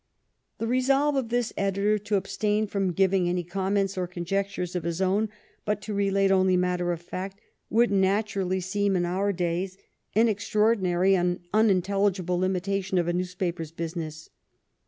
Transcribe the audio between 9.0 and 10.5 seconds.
our days an